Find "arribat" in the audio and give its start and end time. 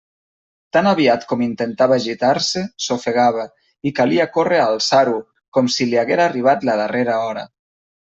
6.33-6.71